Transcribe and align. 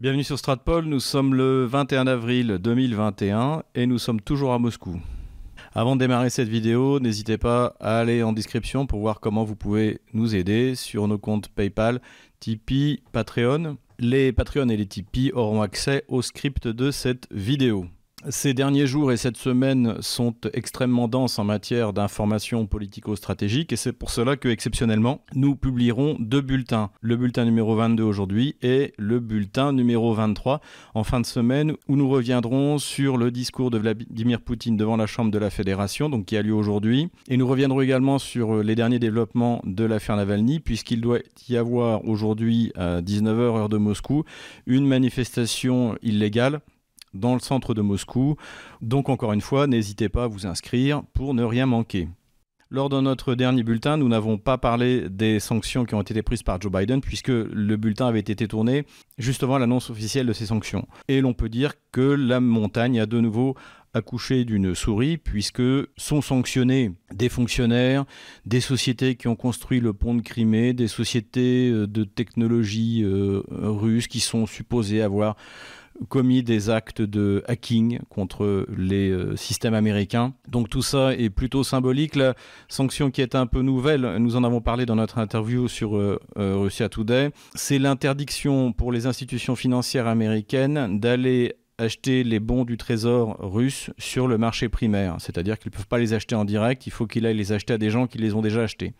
Bienvenue 0.00 0.24
sur 0.24 0.38
Stratpol, 0.38 0.86
nous 0.86 0.98
sommes 0.98 1.34
le 1.34 1.66
21 1.66 2.06
avril 2.06 2.56
2021 2.58 3.64
et 3.74 3.84
nous 3.84 3.98
sommes 3.98 4.22
toujours 4.22 4.54
à 4.54 4.58
Moscou. 4.58 4.98
Avant 5.74 5.94
de 5.94 6.00
démarrer 6.00 6.30
cette 6.30 6.48
vidéo, 6.48 7.00
n'hésitez 7.00 7.36
pas 7.36 7.74
à 7.80 7.98
aller 7.98 8.22
en 8.22 8.32
description 8.32 8.86
pour 8.86 9.00
voir 9.00 9.20
comment 9.20 9.44
vous 9.44 9.56
pouvez 9.56 10.00
nous 10.14 10.34
aider 10.34 10.74
sur 10.74 11.06
nos 11.06 11.18
comptes 11.18 11.50
PayPal, 11.50 12.00
Tipeee, 12.38 13.02
Patreon. 13.12 13.76
Les 13.98 14.32
Patreon 14.32 14.70
et 14.70 14.78
les 14.78 14.86
Tipeee 14.86 15.32
auront 15.34 15.60
accès 15.60 16.06
au 16.08 16.22
script 16.22 16.66
de 16.66 16.90
cette 16.90 17.28
vidéo. 17.30 17.84
Ces 18.28 18.52
derniers 18.52 18.86
jours 18.86 19.12
et 19.12 19.16
cette 19.16 19.38
semaine 19.38 19.96
sont 20.00 20.34
extrêmement 20.52 21.08
denses 21.08 21.38
en 21.38 21.44
matière 21.44 21.94
d'information 21.94 22.66
politico-stratégique 22.66 23.72
et 23.72 23.76
c'est 23.76 23.94
pour 23.94 24.10
cela 24.10 24.36
que 24.36 24.48
exceptionnellement 24.48 25.24
nous 25.34 25.56
publierons 25.56 26.18
deux 26.20 26.42
bulletins, 26.42 26.90
le 27.00 27.16
bulletin 27.16 27.46
numéro 27.46 27.74
22 27.76 28.02
aujourd'hui 28.02 28.56
et 28.60 28.92
le 28.98 29.20
bulletin 29.20 29.72
numéro 29.72 30.12
23 30.12 30.60
en 30.94 31.02
fin 31.02 31.20
de 31.20 31.24
semaine 31.24 31.72
où 31.88 31.96
nous 31.96 32.10
reviendrons 32.10 32.76
sur 32.76 33.16
le 33.16 33.30
discours 33.30 33.70
de 33.70 33.78
Vladimir 33.78 34.42
Poutine 34.42 34.76
devant 34.76 34.98
la 34.98 35.06
Chambre 35.06 35.30
de 35.30 35.38
la 35.38 35.48
Fédération 35.48 36.10
donc 36.10 36.26
qui 36.26 36.36
a 36.36 36.42
lieu 36.42 36.52
aujourd'hui. 36.52 37.08
Et 37.28 37.38
nous 37.38 37.48
reviendrons 37.48 37.80
également 37.80 38.18
sur 38.18 38.62
les 38.62 38.74
derniers 38.74 38.98
développements 38.98 39.62
de 39.64 39.84
l'affaire 39.84 40.16
Navalny 40.16 40.60
puisqu'il 40.60 41.00
doit 41.00 41.20
y 41.48 41.56
avoir 41.56 42.06
aujourd'hui 42.06 42.70
à 42.76 43.00
19h 43.00 43.56
heure 43.56 43.68
de 43.70 43.78
Moscou 43.78 44.24
une 44.66 44.86
manifestation 44.86 45.96
illégale 46.02 46.60
dans 47.14 47.34
le 47.34 47.40
centre 47.40 47.74
de 47.74 47.82
Moscou. 47.82 48.36
Donc 48.80 49.08
encore 49.08 49.32
une 49.32 49.40
fois, 49.40 49.66
n'hésitez 49.66 50.08
pas 50.08 50.24
à 50.24 50.28
vous 50.28 50.46
inscrire 50.46 51.02
pour 51.12 51.34
ne 51.34 51.42
rien 51.42 51.66
manquer. 51.66 52.08
Lors 52.72 52.88
de 52.88 53.00
notre 53.00 53.34
dernier 53.34 53.64
bulletin, 53.64 53.96
nous 53.96 54.08
n'avons 54.08 54.38
pas 54.38 54.56
parlé 54.56 55.08
des 55.10 55.40
sanctions 55.40 55.84
qui 55.84 55.96
ont 55.96 56.02
été 56.02 56.22
prises 56.22 56.44
par 56.44 56.60
Joe 56.60 56.70
Biden, 56.70 57.00
puisque 57.00 57.26
le 57.26 57.76
bulletin 57.76 58.06
avait 58.06 58.20
été 58.20 58.46
tourné 58.46 58.84
juste 59.18 59.42
avant 59.42 59.58
l'annonce 59.58 59.90
officielle 59.90 60.26
de 60.26 60.32
ces 60.32 60.46
sanctions. 60.46 60.86
Et 61.08 61.20
l'on 61.20 61.34
peut 61.34 61.48
dire 61.48 61.72
que 61.90 62.00
la 62.00 62.38
montagne 62.38 63.00
a 63.00 63.06
de 63.06 63.18
nouveau 63.18 63.56
accouché 63.92 64.44
d'une 64.44 64.76
souris, 64.76 65.16
puisque 65.16 65.62
sont 65.96 66.22
sanctionnés 66.22 66.92
des 67.12 67.28
fonctionnaires, 67.28 68.04
des 68.46 68.60
sociétés 68.60 69.16
qui 69.16 69.26
ont 69.26 69.34
construit 69.34 69.80
le 69.80 69.92
pont 69.92 70.14
de 70.14 70.22
Crimée, 70.22 70.72
des 70.72 70.86
sociétés 70.86 71.70
euh, 71.70 71.88
de 71.88 72.04
technologie 72.04 73.02
euh, 73.02 73.42
russes 73.48 74.06
qui 74.06 74.20
sont 74.20 74.46
supposées 74.46 75.02
avoir 75.02 75.34
commis 76.08 76.42
des 76.42 76.70
actes 76.70 77.02
de 77.02 77.42
hacking 77.46 78.00
contre 78.08 78.66
les 78.76 79.10
euh, 79.10 79.36
systèmes 79.36 79.74
américains. 79.74 80.32
Donc 80.48 80.68
tout 80.68 80.82
ça 80.82 81.14
est 81.14 81.30
plutôt 81.30 81.64
symbolique. 81.64 82.16
La 82.16 82.34
sanction 82.68 83.10
qui 83.10 83.20
est 83.20 83.34
un 83.34 83.46
peu 83.46 83.62
nouvelle, 83.62 84.16
nous 84.18 84.36
en 84.36 84.44
avons 84.44 84.60
parlé 84.60 84.86
dans 84.86 84.96
notre 84.96 85.18
interview 85.18 85.68
sur 85.68 85.96
euh, 85.96 86.18
euh, 86.38 86.56
Russia 86.56 86.88
Today, 86.88 87.30
c'est 87.54 87.78
l'interdiction 87.78 88.72
pour 88.72 88.92
les 88.92 89.06
institutions 89.06 89.56
financières 89.56 90.06
américaines 90.06 90.98
d'aller 90.98 91.54
acheter 91.80 92.24
les 92.24 92.40
bons 92.40 92.64
du 92.64 92.76
trésor 92.76 93.36
russe 93.40 93.90
sur 93.98 94.28
le 94.28 94.38
marché 94.38 94.68
primaire. 94.68 95.16
C'est-à-dire 95.18 95.58
qu'ils 95.58 95.70
ne 95.72 95.76
peuvent 95.76 95.86
pas 95.86 95.98
les 95.98 96.12
acheter 96.12 96.34
en 96.34 96.44
direct, 96.44 96.86
il 96.86 96.90
faut 96.90 97.06
qu'ils 97.06 97.26
aillent 97.26 97.36
les 97.36 97.52
acheter 97.52 97.72
à 97.72 97.78
des 97.78 97.90
gens 97.90 98.06
qui 98.06 98.18
les 98.18 98.34
ont 98.34 98.42
déjà 98.42 98.62
achetés. 98.62 98.92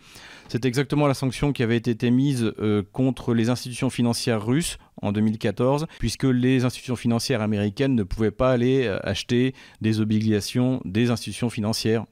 C'est 0.49 0.65
exactement 0.65 1.07
la 1.07 1.15
sanction 1.15 1.53
qui 1.53 1.63
avait 1.63 1.77
été 1.77 2.11
mise 2.11 2.53
euh, 2.59 2.83
contre 2.93 3.35
les 3.35 3.51
institutions 3.51 3.91
financières 3.91 4.45
russes 4.45 4.79
en 5.03 5.13
2014, 5.13 5.87
puisque 5.99 6.25
les 6.25 6.65
institutions 6.65 6.97
financières 6.97 7.43
américaines 7.43 7.95
ne 7.95 8.03
pouvaient 8.03 8.31
pas 8.31 8.51
aller 8.51 8.87
euh, 8.87 8.99
acheter 9.03 9.55
des 9.81 10.01
obligations 10.01 10.81
des 10.85 11.11
institutions 11.11 11.51
financières 11.51 12.05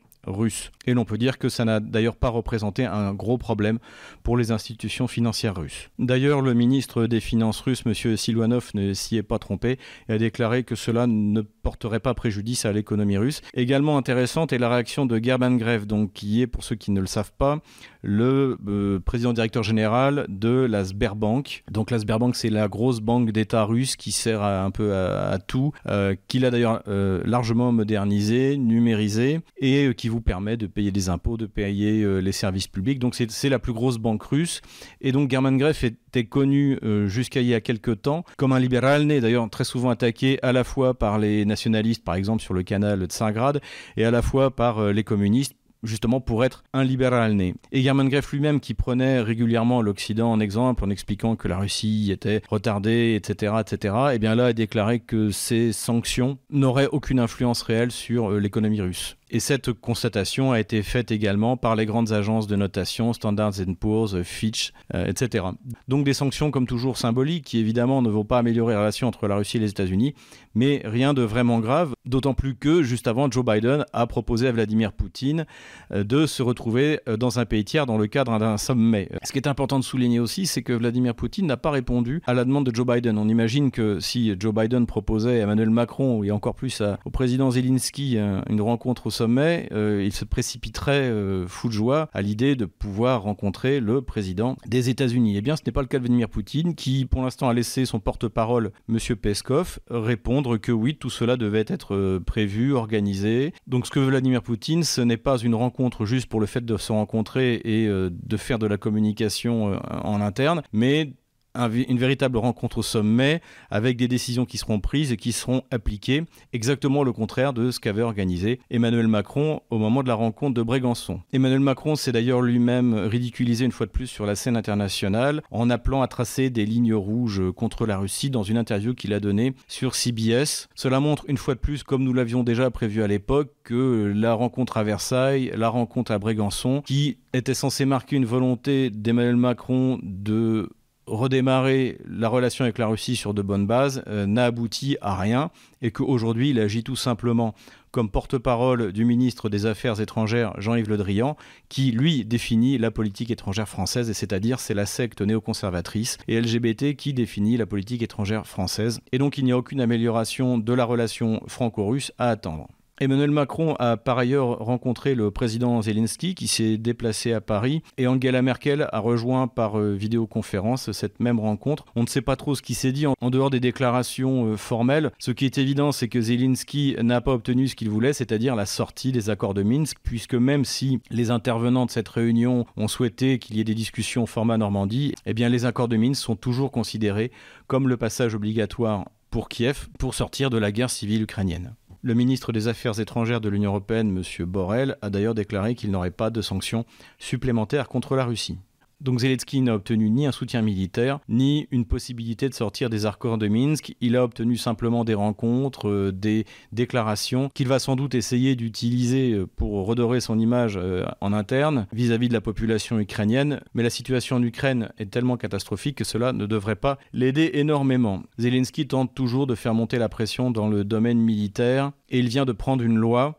Et 0.87 0.95
l'on 0.95 1.05
peut 1.05 1.19
dire 1.19 1.39
que 1.39 1.49
ça 1.49 1.65
n'a 1.65 1.81
d'ailleurs 1.81 2.17
pas 2.17 2.29
représenté 2.29 2.85
un 2.85 3.13
gros 3.13 3.39
problème 3.39 3.79
pour 4.23 4.37
les 4.37 4.53
institutions 4.53 5.07
financières 5.07 5.57
russes. 5.57 5.91
D'ailleurs, 5.99 6.41
le 6.41 6.55
ministre 6.55 7.07
des 7.07 7.21
Finances 7.21 7.61
russe, 7.61 7.83
M. 7.85 8.17
Silvanov, 8.17 8.71
ne 8.75 8.95
s'y 8.95 9.17
est 9.17 9.23
pas 9.23 9.39
trompé 9.39 9.79
et 10.09 10.13
a 10.13 10.19
déclaré 10.19 10.65
que 10.65 10.75
cela 10.75 11.07
ne 11.07 11.41
porterait 11.41 12.01
pas 12.01 12.15
préjudice 12.15 12.65
à 12.65 12.73
l'économie 12.73 13.19
russe. 13.19 13.43
Également 13.55 13.99
intéressante 13.99 14.53
est 14.53 14.59
la 14.59 14.69
réaction 14.69 15.07
de 15.07 15.23
Gerban 15.23 15.57
Grev, 15.57 15.87
donc, 15.87 16.13
qui 16.13 16.43
est, 16.43 16.47
pour 16.47 16.65
ceux 16.65 16.77
qui 16.77 16.91
ne 16.91 17.01
le 17.01 17.07
savent 17.07 17.33
pas, 17.37 17.61
le 18.03 18.57
euh, 18.69 19.01
président 19.01 19.33
directeur 19.33 19.63
général 19.63 20.27
de 20.29 20.67
la 20.69 20.85
Sberbank. 20.85 21.65
Donc 21.71 21.91
la 21.91 21.99
Sberbank, 21.99 22.37
c'est 22.37 22.51
la 22.51 22.69
grosse 22.69 23.01
banque 23.01 23.31
d'État 23.33 23.65
russe 23.65 23.97
qui 23.97 24.13
sert 24.13 24.43
un 24.43 24.71
peu 24.71 24.95
à, 24.95 25.39
tout, 25.39 25.73
euh, 25.87 26.15
qu'il 26.29 26.45
a 26.45 26.51
d'ailleurs 26.51 26.83
euh, 26.89 27.23
largement 27.25 27.73
modernisé, 27.73 28.57
numérisé 28.57 29.41
et 29.59 29.95
qui 29.95 30.09
vous 30.09 30.21
permet 30.21 30.57
de 30.57 30.67
payer 30.67 30.91
des 30.91 31.09
impôts, 31.09 31.37
de 31.37 31.47
payer 31.47 32.21
les 32.21 32.33
services 32.33 32.69
publics. 32.69 32.99
Donc 32.99 33.15
c'est 33.15 33.49
la 33.49 33.59
plus 33.59 33.73
grosse 33.73 33.99
banque 33.99 34.23
russe. 34.23 34.61
Et 35.01 35.13
donc 35.13 35.31
German 35.31 35.57
Greff 35.57 35.85
était 35.85 36.25
connu 36.25 36.79
jusqu'à 37.07 37.41
il 37.41 37.47
y 37.47 37.55
a 37.55 37.61
quelques 37.61 38.03
temps 38.03 38.25
comme 38.37 38.53
un 38.53 38.59
libéral 38.59 39.05
né, 39.05 39.21
d'ailleurs 39.21 39.49
très 39.51 39.65
souvent 39.65 39.91
attaqué 39.91 40.39
à 40.43 40.53
la 40.53 40.65
fois 40.65 40.95
par 40.95 41.19
les 41.19 41.45
nationalistes, 41.45 42.05
par 42.05 42.15
exemple 42.15 42.43
sur 42.43 42.55
le 42.55 42.63
canal 42.63 42.99
de 42.99 43.07
Tsingrad, 43.07 43.61
et 43.97 44.05
à 44.05 44.11
la 44.11 44.23
fois 44.23 44.51
par 44.51 44.93
les 44.93 45.05
communistes 45.05 45.55
justement 45.83 46.21
pour 46.21 46.45
être 46.45 46.65
un 46.73 46.85
libéral 46.85 47.33
né. 47.33 47.55
Et 47.73 47.83
German 47.83 48.09
Greff 48.09 48.33
lui-même, 48.33 48.61
qui 48.61 48.75
prenait 48.75 49.21
régulièrement 49.21 49.83
l'Occident 49.83 50.31
en 50.31 50.41
exemple 50.41 50.85
en 50.85 50.91
expliquant 50.91 51.37
que 51.37 51.49
la 51.49 51.59
Russie 51.59 52.11
était 52.13 52.43
retardée, 52.49 53.15
etc., 53.15 53.55
etc., 53.61 53.95
et 54.11 54.15
eh 54.15 54.19
bien 54.19 54.35
là 54.35 54.47
a 54.47 54.53
déclaré 54.53 55.01
que 55.01 55.31
ces 55.31 55.73
sanctions 55.73 56.39
n'auraient 56.51 56.89
aucune 56.91 57.21
influence 57.21 57.63
réelle 57.63 57.91
sur 57.91 58.33
euh, 58.33 58.39
l'économie 58.39 58.81
russe. 58.81 59.17
Et 59.31 59.41
cette 59.41 59.73
constatation 59.75 60.53
a 60.53 60.61
été 60.61 60.83
faite 60.83 61.11
également 61.11 61.59
par 61.59 61.77
les 61.77 61.85
grandes 61.85 62.13
agences 62.13 62.47
de 62.47 62.57
notation, 62.57 63.13
Standard 63.13 63.53
Poor's, 63.79 64.23
Fitch, 64.23 64.73
euh, 64.95 65.05
etc. 65.07 65.45
Donc 65.87 66.05
des 66.05 66.15
sanctions 66.15 66.51
comme 66.51 66.67
toujours 66.67 66.97
symboliques 66.97 67.45
qui 67.45 67.59
évidemment 67.59 68.01
ne 68.01 68.09
vont 68.09 68.25
pas 68.25 68.39
améliorer 68.39 68.73
la 68.73 68.81
relation 68.81 69.07
entre 69.07 69.29
la 69.29 69.37
Russie 69.37 69.59
et 69.59 69.61
les 69.61 69.71
États-Unis, 69.71 70.15
mais 70.55 70.81
rien 70.85 71.13
de 71.13 71.21
vraiment 71.23 71.59
grave, 71.59 71.93
d'autant 72.07 72.33
plus 72.33 72.55
que 72.55 72.83
juste 72.83 73.07
avant, 73.07 73.31
Joe 73.31 73.45
Biden 73.45 73.85
a 73.93 74.07
proposé 74.07 74.49
à 74.49 74.53
Vladimir 74.53 74.93
Poutine 74.93 75.45
euh, 75.93 76.05
de 76.05 76.25
se 76.25 76.43
retrouver 76.43 77.01
euh, 77.07 77.19
dans 77.19 77.39
un 77.39 77.45
pays 77.45 77.65
tiers 77.65 77.85
dans 77.85 77.99
le 77.99 78.07
cadre 78.07 78.39
d'un 78.39 78.57
sommet. 78.57 79.11
Ce 79.25 79.33
qui 79.33 79.39
est 79.39 79.47
important 79.47 79.79
de 79.79 79.85
souligner 79.85 80.21
aussi, 80.21 80.47
c'est 80.47 80.63
que 80.63 80.73
Vladimir 80.73 81.15
Poutine 81.15 81.47
n'a 81.47 81.59
pas 81.59 81.71
répondu 81.71 82.23
à 82.27 82.33
la 82.33 82.47
demande 82.47 82.65
de 82.65 82.75
Joe 82.75 82.87
Biden. 82.87 83.19
On 83.19 83.29
imagine 83.29 83.71
que 83.71 84.01
si 84.01 84.35
Joe 84.39 84.55
Biden 84.55 84.87
proposait 84.87 85.41
à 85.41 85.43
Emmanuel 85.43 85.69
Macron 85.69 86.25
et 86.25 86.31
encore 86.31 86.55
plus 86.55 86.83
au 87.05 87.11
président 87.11 87.51
Zelensky 87.51 88.17
une 88.17 88.61
rencontre 88.61 89.09
au 89.09 89.11
sommet, 89.19 89.69
euh, 89.73 90.03
il 90.05 90.13
se 90.13 90.25
précipiterait 90.25 91.11
euh, 91.11 91.47
fou 91.49 91.69
de 91.69 91.73
joie 91.73 92.09
à 92.13 92.23
l'idée 92.23 92.55
de 92.55 92.67
pouvoir 92.67 93.23
rencontrer 93.23 93.81
le 93.81 94.01
président 94.01 94.57
des 94.67 94.91
États-Unis. 94.91 95.37
Eh 95.37 95.41
bien, 95.41 95.57
ce 95.57 95.63
n'est 95.67 95.73
pas 95.73 95.83
le 95.83 95.89
cas 95.89 95.99
de 95.99 96.05
Vladimir 96.05 96.29
Poutine, 96.29 96.77
qui 96.77 97.05
pour 97.05 97.23
l'instant 97.23 97.49
a 97.49 97.55
laissé 97.55 97.85
son 97.85 97.99
porte-parole, 97.99 98.71
M. 98.89 98.99
Peskov, 99.17 99.81
répondre 99.91 100.57
que 100.57 100.71
oui, 100.71 100.95
tout 100.95 101.11
cela 101.11 101.37
devait 101.37 101.65
être 101.67 101.95
euh, 101.95 102.21
prévu, 102.21 102.75
organisé. 102.75 103.53
Donc, 103.67 103.87
ce 103.87 103.91
que 103.91 103.99
veut 103.99 104.07
Vladimir 104.07 104.43
Poutine, 104.43 104.85
ce 104.85 105.01
n'est 105.01 105.17
pas 105.17 105.39
une 105.39 105.57
rencontre 105.57 106.05
juste 106.05 106.29
pour 106.29 106.39
le 106.39 106.47
fait 106.47 106.65
de 106.65 106.77
se 106.77 106.93
rencontrer 106.93 107.61
et 107.65 107.89
de 107.89 108.37
faire 108.37 108.59
de 108.59 108.67
la 108.67 108.77
communication 108.77 109.79
en 110.05 110.21
interne, 110.21 110.63
mais 110.73 111.13
une 111.55 111.99
véritable 111.99 112.39
rencontre 112.39 112.79
au 112.79 112.83
sommet 112.83 113.41
avec 113.71 113.97
des 113.97 114.09
décisions 114.09 114.45
qui 114.45 114.59
seront 114.59 114.81
prises 114.81 115.13
et 115.13 115.17
qui 115.17 115.33
seront 115.33 115.63
appliquées, 115.71 116.25
exactement 116.53 117.03
le 117.03 117.13
contraire 117.13 117.53
de 117.53 117.71
ce 117.71 117.81
qu'avait 117.81 118.03
organisé 118.03 118.61
Emmanuel 118.71 119.09
Macron 119.09 119.61
au 119.71 119.79
moment 119.79 120.03
de 120.03 120.09
la 120.09 120.15
rencontre 120.15 120.55
de 120.55 120.63
Brégançon. 120.63 121.21
Emmanuel 121.33 121.61
Macron 121.61 121.97
s'est 121.97 122.13
d'ailleurs 122.13 122.43
lui-même 122.43 122.95
ridiculisé 122.95 123.65
une 123.65 123.73
fois 123.73 123.87
de 123.87 123.91
plus 123.91 124.07
sur 124.07 124.27
la 124.27 124.35
scène 124.35 124.57
internationale 124.57 125.43
en 125.51 125.71
appelant 125.71 126.03
à 126.03 126.09
tracer 126.09 126.51
des 126.51 126.67
lignes 126.67 126.95
rouges 126.95 127.43
contre 127.57 127.87
la 127.87 127.99
Russie 127.99 128.31
dans 128.31 128.43
une 128.43 128.59
interview 128.59 128.95
qu'il 128.95 129.13
a 129.13 129.21
donnée 129.21 129.55
sur 129.67 129.95
CBS. 129.95 130.69
Cela 130.75 131.01
montre 131.01 131.25
une 131.29 131.37
fois 131.37 131.55
de 131.55 131.61
plus, 131.61 131.83
comme 131.83 132.05
nous 132.05 132.13
l'avions 132.13 132.45
déjà 132.45 132.71
prévu 132.71 133.03
à 133.03 133.07
l'époque, 133.07 133.53
que 133.65 134.13
la 134.15 134.35
rencontre 134.35 134.77
à 134.77 134.85
Versailles, 134.85 135.53
la 135.57 135.69
rencontre 135.69 136.13
à 136.13 136.19
Brégançon, 136.19 136.83
qui 136.83 137.19
était 137.33 137.55
censée 137.55 137.85
marquer 137.85 138.17
une 138.17 138.25
volonté 138.25 138.91
d'Emmanuel 138.91 139.37
Macron 139.37 139.99
de 140.03 140.71
redémarrer 141.09 141.99
la 142.09 142.29
relation 142.29 142.65
avec 142.65 142.79
la 142.79 142.87
Russie 142.87 143.17
sur 143.17 143.35
de 143.35 143.43
bonnes 143.43 143.67
bases 143.67 144.03
euh, 144.07 144.27
n'a 144.27 144.47
abouti 144.47 144.97
à 145.01 145.17
rien 145.17 145.51
et 145.83 145.91
qu'aujourd'hui 145.91 146.51
il 146.51 146.61
agit 146.61 146.85
tout 146.85 146.97
simplement 146.97 147.55
comme 147.91 148.11
porte-parole 148.11 148.93
du 148.93 149.05
ministre 149.05 149.49
des 149.49 149.67
Affaires 149.67 150.01
étrangères 150.01 150.53
Jean-Yves 150.59 150.89
Le 150.89 150.97
Drian 150.97 151.37
qui 151.69 151.91
lui 151.91 152.25
définit 152.25 152.79
la 152.79 152.91
politique 152.91 153.31
étrangère 153.31 153.69
française 153.69 154.11
et 154.11 154.15
c'est-à-dire 154.15 154.61
c'est 154.61 154.75
la 154.75 154.87
secte 154.87 155.23
néoconservatrice 155.23 156.19
et 156.29 156.41
LGBT 156.41 156.95
qui 156.97 157.15
définit 157.15 157.57
la 157.57 157.67
politique 157.67 158.03
étrangère 158.03 158.47
française 158.47 159.01
et 159.13 159.19
donc 159.19 159.39
il 159.39 159.45
n'y 159.45 159.53
a 159.53 159.59
aucune 159.59 159.81
amélioration 159.81 160.59
de 160.59 160.73
la 160.73 160.85
relation 160.85 161.43
franco-russe 161.47 162.13
à 162.19 162.31
attendre. 162.31 162.69
Emmanuel 163.01 163.31
Macron 163.31 163.77
a 163.79 163.97
par 163.97 164.19
ailleurs 164.19 164.59
rencontré 164.59 165.15
le 165.15 165.31
président 165.31 165.81
Zelensky 165.81 166.35
qui 166.35 166.49
s'est 166.49 166.79
déplacé 166.79 167.33
à 167.33 167.41
Paris 167.41 167.83
et 167.97 168.09
Angela 168.09 168.43
Merkel 168.43 168.89
a 168.91 168.99
rejoint 168.99 169.47
par 169.47 169.79
euh, 169.79 169.95
vidéoconférence 169.95 170.91
cette 170.91 171.21
même 171.21 171.39
rencontre. 171.39 171.85
On 171.95 172.03
ne 172.03 172.09
sait 172.09 172.23
pas 172.23 172.35
trop 172.35 172.57
ce 172.57 172.63
qui 172.63 172.75
s'est 172.75 172.91
dit 172.91 173.07
en 173.07 173.31
dehors 173.31 173.51
des 173.51 173.61
déclarations 173.61 174.47
euh, 174.47 174.57
formelles. 174.57 175.13
Ce 175.21 175.31
qui 175.31 175.45
est 175.45 175.59
évident, 175.59 175.93
c'est 175.93 176.09
que 176.09 176.21
Zelensky 176.21 176.97
n'a 177.01 177.21
pas 177.21 177.35
obtenu 177.35 177.69
ce 177.69 177.77
qu'il 177.77 177.89
voulait, 177.89 178.13
c'est-à-dire 178.13 178.57
la 178.57 178.67
sortie 178.67 179.13
des 179.13 179.31
accords 179.31 179.55
de 179.55 179.63
Minsk, 179.63 179.99
puisque 180.03 180.35
même 180.35 180.65
si 180.65 181.01
les 181.11 181.31
intervenants 181.31 181.87
de 181.87 181.93
cette 181.93 182.09
réunion 182.09 182.67
ont 182.77 182.89
souhaité 182.89 183.39
qu'il 183.39 183.57
y 183.57 183.61
ait 183.61 183.65
des 183.65 183.77
discussions 183.77 184.27
format 184.27 184.59
Normandie, 184.59 185.15
eh 185.25 185.35
les 185.35 185.65
accords 185.65 185.89
de 185.89 185.97
Minsk 185.97 186.21
sont 186.21 186.37
toujours 186.37 186.73
considérés 186.73 187.31
comme 187.69 187.89
le 187.89 187.97
passage 187.97 188.35
obligatoire 188.35 189.05
pour 189.31 189.49
Kiev 189.49 189.89
pour 189.99 190.15
sortir 190.15 190.51
de 190.51 190.59
la 190.59 190.73
guerre 190.73 190.91
civile 190.91 191.23
ukrainienne. 191.23 191.75
Le 192.01 192.15
ministre 192.15 192.53
des 192.53 192.69
Affaires 192.69 193.01
étrangères 193.01 193.41
de 193.41 193.49
l'Union 193.49 193.71
européenne, 193.71 194.17
M. 194.17 194.45
Borrell, 194.47 194.97
a 195.03 195.11
d'ailleurs 195.11 195.35
déclaré 195.35 195.75
qu'il 195.75 195.91
n'aurait 195.91 196.13
pas 196.13 196.31
de 196.31 196.41
sanctions 196.41 196.85
supplémentaires 197.19 197.89
contre 197.89 198.15
la 198.15 198.25
Russie. 198.25 198.59
Donc 199.01 199.21
Zelensky 199.21 199.61
n'a 199.61 199.75
obtenu 199.75 200.11
ni 200.11 200.27
un 200.27 200.33
soutien 200.33 200.61
militaire, 200.61 201.21
ni 201.29 201.69
une 201.71 201.85
possibilité 201.85 202.49
de 202.49 202.55
sortir 202.55 202.91
des 202.91 203.07
accords 203.07 203.39
de 203.39 203.47
Minsk. 203.47 203.95
Il 204.01 204.17
a 204.17 204.25
obtenu 204.25 204.57
simplement 204.57 205.05
des 205.05 205.15
rencontres, 205.15 205.89
euh, 205.89 206.13
des 206.13 206.47
déclarations 206.73 207.49
qu'il 207.55 207.69
va 207.69 207.79
sans 207.79 207.95
doute 207.95 208.17
essayer 208.17 208.57
d'utiliser 208.57 209.35
euh, 209.35 209.47
pour 209.47 209.87
redorer 209.87 210.21
son 210.21 210.37
image 210.37 210.77
euh, 210.77 211.07
en 211.21 211.33
interne 211.33 211.87
vis-à-vis 211.93 212.29
de 212.29 212.33
la 212.33 212.41
population 212.41 212.99
ukrainienne. 212.99 213.61
Mais 213.73 213.85
la 213.85 213.91
situation 213.91 214.37
en 214.37 214.43
Ukraine 214.43 214.91
est 214.99 215.11
tellement 215.11 215.37
catastrophique 215.37 215.99
que 215.99 216.05
cela 216.05 216.33
ne 216.33 216.47
devrait 216.47 216.75
pas 216.75 216.99
l'aider 217.13 217.51
énormément. 217.55 218.25
Zelensky 218.39 218.89
tente 218.89 219.15
toujours 219.15 219.47
de 219.47 219.55
faire 219.55 219.75
monter 219.75 219.99
la 219.99 220.09
pression 220.09 220.51
dans 220.51 220.69
le 220.69 220.83
domaine 220.83 221.21
militaire 221.21 221.93
et 222.09 222.19
il 222.19 222.29
vient 222.29 222.45
de 222.45 222.53
prendre 222.53 222.83
une 222.83 222.97
loi 222.97 223.39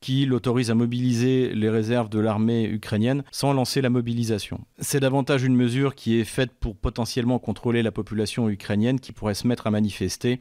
qui 0.00 0.26
l'autorise 0.26 0.70
à 0.70 0.74
mobiliser 0.74 1.52
les 1.54 1.68
réserves 1.68 2.08
de 2.08 2.18
l'armée 2.18 2.64
ukrainienne 2.64 3.22
sans 3.30 3.52
lancer 3.52 3.80
la 3.80 3.90
mobilisation. 3.90 4.60
C'est 4.78 5.00
davantage 5.00 5.44
une 5.44 5.56
mesure 5.56 5.94
qui 5.94 6.20
est 6.20 6.24
faite 6.24 6.52
pour 6.58 6.76
potentiellement 6.76 7.38
contrôler 7.38 7.82
la 7.82 7.92
population 7.92 8.48
ukrainienne 8.48 9.00
qui 9.00 9.12
pourrait 9.12 9.34
se 9.34 9.46
mettre 9.46 9.66
à 9.66 9.70
manifester, 9.70 10.38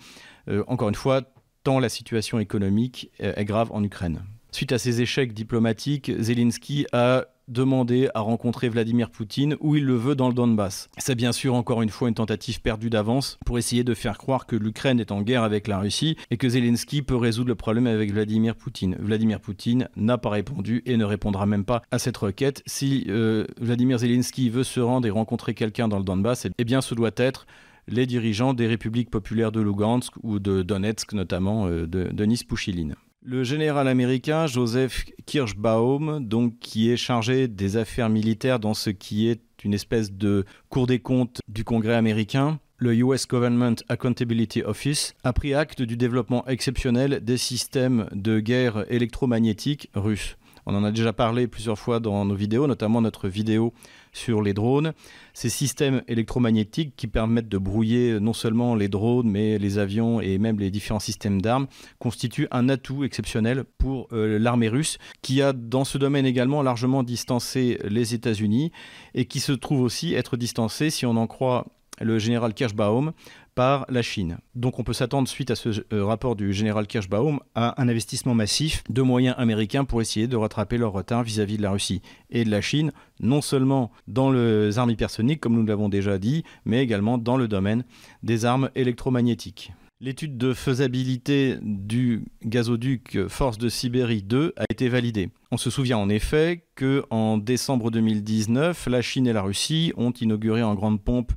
euh, 0.49 0.63
encore 0.67 0.89
une 0.89 0.95
fois, 0.95 1.21
tant 1.63 1.79
la 1.79 1.89
situation 1.89 2.39
économique 2.39 3.11
est 3.19 3.45
grave 3.45 3.71
en 3.71 3.83
Ukraine. 3.83 4.21
Suite 4.51 4.71
à 4.71 4.77
ces 4.77 5.01
échecs 5.01 5.33
diplomatiques, 5.33 6.11
Zelensky 6.19 6.85
a 6.93 7.25
demandé 7.47 8.09
à 8.13 8.21
rencontrer 8.21 8.69
Vladimir 8.69 9.09
Poutine 9.09 9.55
où 9.59 9.75
il 9.75 9.85
le 9.85 9.95
veut 9.95 10.15
dans 10.15 10.27
le 10.27 10.33
Donbass. 10.33 10.89
C'est 10.97 11.15
bien 11.15 11.31
sûr 11.31 11.55
encore 11.55 11.81
une 11.81 11.89
fois 11.89 12.09
une 12.09 12.15
tentative 12.15 12.61
perdue 12.61 12.89
d'avance 12.89 13.37
pour 13.45 13.57
essayer 13.57 13.83
de 13.83 13.93
faire 13.93 14.17
croire 14.17 14.45
que 14.45 14.55
l'Ukraine 14.55 14.99
est 14.99 15.11
en 15.11 15.21
guerre 15.21 15.43
avec 15.43 15.67
la 15.67 15.79
Russie 15.79 16.17
et 16.31 16.37
que 16.37 16.49
Zelensky 16.49 17.01
peut 17.01 17.15
résoudre 17.15 17.49
le 17.49 17.55
problème 17.55 17.87
avec 17.87 18.11
Vladimir 18.11 18.55
Poutine. 18.55 18.95
Vladimir 18.99 19.39
Poutine 19.39 19.89
n'a 19.95 20.17
pas 20.17 20.29
répondu 20.29 20.83
et 20.85 20.97
ne 20.97 21.05
répondra 21.05 21.45
même 21.45 21.65
pas 21.65 21.81
à 21.91 21.99
cette 21.99 22.17
requête. 22.17 22.63
Si 22.65 23.05
euh, 23.09 23.45
Vladimir 23.59 23.99
Zelensky 23.99 24.49
veut 24.49 24.63
se 24.63 24.79
rendre 24.79 25.07
et 25.07 25.11
rencontrer 25.11 25.53
quelqu'un 25.53 25.87
dans 25.87 25.97
le 25.97 26.03
Donbass, 26.03 26.47
eh 26.57 26.63
bien 26.63 26.81
ce 26.81 26.95
doit 26.95 27.11
être 27.17 27.47
les 27.87 28.05
dirigeants 28.05 28.53
des 28.53 28.67
républiques 28.67 29.09
populaires 29.09 29.51
de 29.51 29.61
Lugansk 29.61 30.13
ou 30.23 30.39
de 30.39 30.61
Donetsk 30.61 31.13
notamment 31.13 31.67
euh, 31.67 31.87
de 31.87 32.09
Denis 32.11 32.43
Pouchiline. 32.47 32.95
Le 33.29 33.43
général 33.43 33.89
américain 33.89 34.47
Joseph 34.47 35.03
Kirschbaum, 35.25 36.25
donc, 36.25 36.59
qui 36.59 36.89
est 36.89 36.95
chargé 36.95 37.49
des 37.49 37.75
affaires 37.75 38.07
militaires 38.07 38.57
dans 38.57 38.73
ce 38.73 38.89
qui 38.89 39.27
est 39.27 39.41
une 39.65 39.73
espèce 39.73 40.13
de 40.13 40.45
cour 40.69 40.87
des 40.87 40.99
comptes 40.99 41.41
du 41.49 41.65
Congrès 41.65 41.95
américain, 41.95 42.57
le 42.77 42.95
US 42.95 43.27
Government 43.27 43.75
Accountability 43.89 44.61
Office, 44.63 45.13
a 45.25 45.33
pris 45.33 45.53
acte 45.53 45.81
du 45.81 45.97
développement 45.97 46.47
exceptionnel 46.47 47.19
des 47.21 47.35
systèmes 47.35 48.07
de 48.13 48.39
guerre 48.39 48.85
électromagnétique 48.89 49.89
russes. 49.93 50.37
On 50.69 50.75
en 50.75 50.83
a 50.83 50.91
déjà 50.91 51.13
parlé 51.13 51.47
plusieurs 51.47 51.79
fois 51.79 52.01
dans 52.01 52.25
nos 52.25 52.35
vidéos, 52.35 52.67
notamment 52.67 52.99
notre 52.99 53.29
vidéo 53.29 53.73
sur 54.11 54.41
les 54.41 54.53
drones. 54.53 54.91
Ces 55.33 55.47
systèmes 55.47 56.03
électromagnétiques 56.09 56.93
qui 56.97 57.07
permettent 57.07 57.47
de 57.47 57.57
brouiller 57.57 58.19
non 58.19 58.33
seulement 58.33 58.75
les 58.75 58.89
drones, 58.89 59.29
mais 59.29 59.59
les 59.59 59.77
avions 59.77 60.19
et 60.19 60.37
même 60.37 60.59
les 60.59 60.69
différents 60.69 60.99
systèmes 60.99 61.41
d'armes 61.41 61.67
constituent 61.99 62.49
un 62.51 62.67
atout 62.67 63.05
exceptionnel 63.05 63.63
pour 63.77 64.09
euh, 64.11 64.37
l'armée 64.37 64.67
russe, 64.67 64.97
qui 65.21 65.41
a 65.41 65.53
dans 65.53 65.85
ce 65.85 65.97
domaine 65.97 66.25
également 66.25 66.61
largement 66.61 67.01
distancé 67.01 67.79
les 67.85 68.13
États-Unis 68.13 68.73
et 69.15 69.23
qui 69.23 69.39
se 69.39 69.53
trouve 69.53 69.79
aussi 69.79 70.15
être 70.15 70.35
distancé, 70.35 70.89
si 70.89 71.05
on 71.05 71.15
en 71.15 71.27
croit 71.27 71.65
le 72.01 72.19
général 72.19 72.53
Kirschbaum, 72.53 73.13
par 73.57 73.87
la 73.89 74.03
Chine. 74.03 74.37
Donc 74.53 74.77
on 74.77 74.83
peut 74.83 74.93
s'attendre, 74.93 75.27
suite 75.27 75.49
à 75.49 75.55
ce 75.55 75.69
euh, 75.91 76.05
rapport 76.05 76.35
du 76.35 76.53
général 76.53 76.85
Kirschbaum, 76.85 77.39
à 77.55 77.81
un 77.81 77.89
investissement 77.89 78.35
massif 78.35 78.83
de 78.87 79.01
moyens 79.01 79.33
américains 79.39 79.83
pour 79.83 79.99
essayer 79.99 80.27
de 80.27 80.35
rattraper 80.35 80.77
leur 80.77 80.91
retard 80.91 81.23
vis-à-vis 81.23 81.57
de 81.57 81.63
la 81.63 81.71
Russie 81.71 82.03
et 82.29 82.45
de 82.45 82.51
la 82.51 82.61
Chine, 82.61 82.91
non 83.19 83.41
seulement 83.41 83.91
dans 84.07 84.29
les 84.29 84.77
armes 84.77 84.91
hypersoniques, 84.91 85.39
comme 85.39 85.55
nous 85.55 85.65
l'avons 85.65 85.89
déjà 85.89 86.19
dit, 86.19 86.43
mais 86.65 86.83
également 86.83 87.17
dans 87.17 87.35
le 87.35 87.47
domaine 87.47 87.83
des 88.21 88.45
armes 88.45 88.69
électromagnétiques. 88.75 89.71
L'étude 90.01 90.37
de 90.37 90.53
faisabilité 90.53 91.57
du 91.63 92.25
gazoduc 92.45 93.27
Force 93.27 93.57
de 93.57 93.69
Sibérie 93.69 94.21
2 94.21 94.53
a 94.55 94.65
été 94.69 94.87
validée. 94.87 95.31
On 95.49 95.57
se 95.57 95.71
souvient 95.71 95.97
en 95.97 96.09
effet 96.09 96.63
que 96.75 97.05
en 97.09 97.39
décembre 97.39 97.89
2019, 97.89 98.85
la 98.85 99.01
Chine 99.01 99.25
et 99.25 99.33
la 99.33 99.41
Russie 99.41 99.93
ont 99.97 100.11
inauguré 100.11 100.61
en 100.61 100.75
grande 100.75 101.01
pompe 101.01 101.31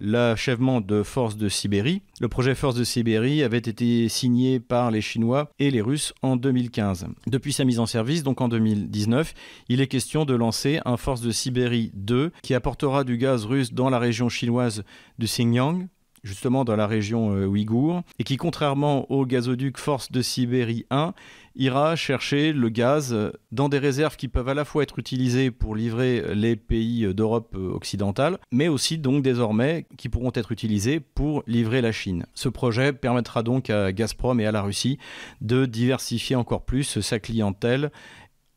l'achèvement 0.00 0.80
de 0.80 1.02
Force 1.02 1.36
de 1.36 1.48
Sibérie. 1.48 2.02
Le 2.20 2.28
projet 2.28 2.54
Force 2.54 2.74
de 2.74 2.84
Sibérie 2.84 3.42
avait 3.42 3.58
été 3.58 4.08
signé 4.08 4.58
par 4.58 4.90
les 4.90 5.00
Chinois 5.00 5.50
et 5.58 5.70
les 5.70 5.80
Russes 5.80 6.14
en 6.22 6.36
2015. 6.36 7.06
Depuis 7.26 7.52
sa 7.52 7.64
mise 7.64 7.78
en 7.78 7.86
service, 7.86 8.22
donc 8.22 8.40
en 8.40 8.48
2019, 8.48 9.34
il 9.68 9.80
est 9.80 9.86
question 9.86 10.24
de 10.24 10.34
lancer 10.34 10.80
un 10.84 10.96
Force 10.96 11.20
de 11.20 11.30
Sibérie 11.30 11.92
2 11.94 12.32
qui 12.42 12.54
apportera 12.54 13.04
du 13.04 13.18
gaz 13.18 13.44
russe 13.44 13.72
dans 13.72 13.90
la 13.90 13.98
région 13.98 14.28
chinoise 14.28 14.84
du 15.18 15.26
Xinjiang, 15.26 15.86
justement 16.22 16.64
dans 16.64 16.76
la 16.76 16.86
région 16.86 17.34
euh, 17.34 17.46
ouïghour, 17.46 18.02
et 18.18 18.24
qui, 18.24 18.36
contrairement 18.36 19.10
au 19.10 19.26
gazoduc 19.26 19.78
Force 19.78 20.12
de 20.12 20.22
Sibérie 20.22 20.86
1, 20.90 21.14
ira 21.56 21.96
chercher 21.96 22.52
le 22.52 22.68
gaz 22.68 23.14
dans 23.50 23.68
des 23.68 23.78
réserves 23.78 24.16
qui 24.16 24.28
peuvent 24.28 24.48
à 24.48 24.54
la 24.54 24.64
fois 24.64 24.84
être 24.84 24.98
utilisées 24.98 25.50
pour 25.50 25.74
livrer 25.74 26.34
les 26.34 26.54
pays 26.54 27.12
d'Europe 27.12 27.56
occidentale, 27.56 28.38
mais 28.52 28.68
aussi 28.68 28.98
donc 28.98 29.22
désormais 29.22 29.86
qui 29.96 30.08
pourront 30.08 30.30
être 30.34 30.52
utilisées 30.52 31.00
pour 31.00 31.42
livrer 31.46 31.80
la 31.80 31.92
Chine. 31.92 32.24
Ce 32.34 32.48
projet 32.48 32.92
permettra 32.92 33.42
donc 33.42 33.68
à 33.68 33.92
Gazprom 33.92 34.40
et 34.40 34.46
à 34.46 34.52
la 34.52 34.62
Russie 34.62 34.98
de 35.40 35.66
diversifier 35.66 36.36
encore 36.36 36.64
plus 36.64 37.00
sa 37.00 37.18
clientèle 37.18 37.90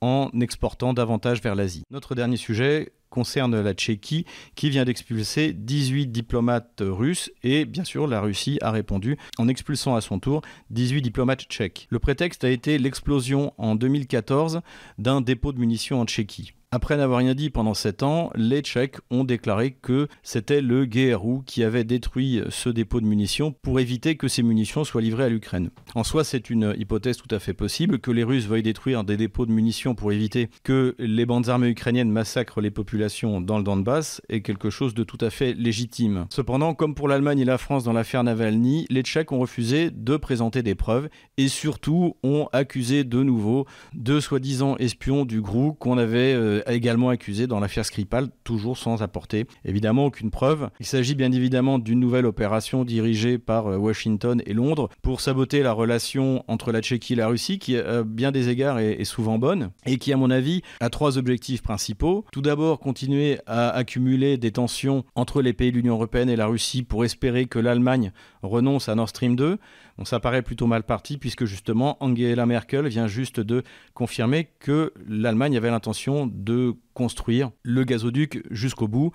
en 0.04 0.30
exportant 0.42 0.94
davantage 0.94 1.42
vers 1.42 1.56
l'Asie. 1.56 1.84
Notre 1.90 2.14
dernier 2.14 2.36
sujet 2.36 2.92
concerne 3.14 3.62
la 3.62 3.74
Tchéquie 3.74 4.26
qui 4.56 4.72
vient 4.72 4.86
d'expulser 4.86 5.54
18 5.54 6.08
diplomates 6.08 6.82
russes 6.82 7.32
et 7.44 7.66
bien 7.66 7.84
sûr 7.84 8.08
la 8.08 8.22
Russie 8.22 8.58
a 8.62 8.72
répondu 8.72 9.18
en 9.38 9.48
expulsant 9.48 9.96
à 9.96 10.02
son 10.02 10.18
tour 10.18 10.42
18 10.72 11.04
diplomates 11.04 11.44
tchèques. 11.44 11.88
Le 11.92 12.00
prétexte 12.00 12.44
a 12.44 12.50
été 12.50 12.80
l'explosion 12.80 13.54
en 13.60 13.76
2014 13.76 14.62
d'un 14.98 15.22
dépôt 15.22 15.52
de 15.52 15.60
munitions 15.60 16.02
en 16.02 16.06
Tchéquie. 16.06 16.54
Après 16.76 16.98
n'avoir 16.98 17.20
rien 17.20 17.36
dit 17.36 17.52
pendant 17.52 17.76
7 17.76 18.02
ans, 18.02 18.32
les 18.34 18.62
Tchèques 18.62 18.98
ont 19.12 19.26
déclaré 19.26 19.78
que 19.80 20.08
c'était 20.24 20.60
le 20.60 20.88
GRU 20.88 21.44
qui 21.46 21.64
avait 21.64 21.84
détruit 21.84 22.42
ce 22.50 22.68
dépôt 22.68 23.00
de 23.00 23.06
munitions 23.06 23.52
pour 23.52 23.80
éviter 23.80 24.18
que 24.18 24.28
ces 24.28 24.42
munitions 24.42 24.84
soient 24.84 25.04
livrées 25.04 25.26
à 25.26 25.30
l'Ukraine. 25.30 25.70
En 25.94 26.04
soi, 26.04 26.24
c'est 26.24 26.50
une 26.50 26.74
hypothèse 26.76 27.18
tout 27.18 27.28
à 27.30 27.38
fait 27.38 27.54
possible 27.54 28.00
que 28.00 28.10
les 28.10 28.24
Russes 28.24 28.48
veuillent 28.48 28.64
détruire 28.64 29.04
des 29.04 29.18
dépôts 29.18 29.46
de 29.46 29.52
munitions 29.52 29.94
pour 29.94 30.12
éviter 30.12 30.50
que 30.64 30.96
les 30.98 31.28
bandes 31.28 31.48
armées 31.48 31.68
ukrainiennes 31.68 32.10
massacrent 32.10 32.60
les 32.60 32.72
populations 32.72 33.40
dans 33.40 33.60
le 33.60 33.64
Donbass 33.64 34.24
est 34.30 34.42
quelque 34.42 34.72
chose 34.72 34.96
de 34.96 35.04
tout 35.04 35.20
à 35.22 35.30
fait 35.30 35.54
légitime. 35.54 36.26
Cependant, 36.32 36.74
comme 36.74 36.96
pour 36.96 37.08
l'Allemagne 37.08 37.42
et 37.42 37.46
la 37.46 37.60
France 37.60 37.84
dans 37.84 37.94
l'affaire 37.94 38.24
Navalny, 38.24 38.88
les 38.90 39.04
Tchèques 39.04 39.32
ont 39.32 39.38
refusé 39.38 39.92
de 39.92 40.18
présenter 40.18 40.64
des 40.64 40.74
preuves 40.74 41.10
et 41.38 41.50
surtout 41.50 42.16
ont 42.24 42.48
accusé 42.52 43.04
de 43.04 43.22
nouveau 43.22 43.68
deux 43.94 44.22
soi-disant 44.22 44.76
espions 44.78 45.26
du 45.26 45.40
GRU 45.40 45.74
qu'on 45.78 46.00
avait 46.00 46.34
euh, 46.34 46.63
également 46.68 47.10
accusé 47.10 47.48
dans 47.48 47.60
l'affaire 47.60 47.86
Skripal, 47.86 48.30
toujours 48.44 48.78
sans 48.78 49.02
apporter 49.02 49.46
évidemment 49.66 50.06
aucune 50.06 50.32
preuve. 50.32 50.70
Il 50.80 50.86
s'agit 50.86 51.16
bien 51.16 51.32
évidemment 51.32 51.80
d'une 51.80 52.00
nouvelle 52.00 52.26
opération 52.26 52.84
dirigée 52.84 53.38
par 53.38 53.68
euh, 53.68 53.78
Washington 53.78 54.42
et 54.46 54.54
Londres 54.54 54.90
pour 55.02 55.22
saboter 55.22 55.64
la 55.64 55.74
relation 55.74 56.44
entre 56.48 56.72
la 56.72 56.82
Tchéquie 56.82 57.14
et 57.14 57.18
la 57.18 57.28
Russie, 57.28 57.60
qui 57.60 57.78
à 57.78 58.04
bien 58.04 58.32
des 58.32 58.50
égards 58.50 58.80
est, 58.80 59.04
souvent 59.04 59.38
bonne, 59.38 59.72
et 59.86 59.98
qui 59.98 60.14
à 60.14 60.18
mon 60.18 60.30
avis 60.30 60.62
a 60.80 60.90
trois 60.90 61.18
objectifs 61.18 61.62
principaux. 61.62 62.26
Tout 62.32 62.42
d'abord, 62.42 62.80
continuer 62.80 63.40
à 63.46 63.70
accumuler 63.70 64.38
des 64.38 64.52
tensions 64.52 65.04
entre 65.16 65.42
les 65.42 65.54
pays 65.54 65.72
de 65.72 65.78
l'Union 65.78 65.96
européenne 65.96 66.30
et 66.30 66.36
la 66.36 66.48
Russie 66.48 66.84
pour 66.84 67.06
espérer 67.06 67.46
que 67.46 67.60
l'Allemagne 67.60 68.12
renonce 68.44 68.90
à 68.90 68.96
Nord 68.96 69.10
Stream 69.10 69.36
2. 69.36 69.58
Bon, 69.98 70.06
ça 70.06 70.20
paraît 70.20 70.42
plutôt 70.42 70.68
mal 70.68 70.84
parti 70.84 71.18
puisque 71.18 71.46
justement 71.46 71.98
Angela 72.04 72.46
Merkel 72.46 72.88
vient 72.88 73.08
juste 73.08 73.40
de 73.40 73.64
confirmer 73.94 74.50
que 74.60 74.94
l'Allemagne 75.08 75.58
avait 75.58 75.70
l'intention 75.70 76.28
de 76.28 76.76
construire 76.94 77.52
le 77.64 77.84
gazoduc 77.84 78.44
jusqu'au 78.52 78.88
bout. 78.88 79.12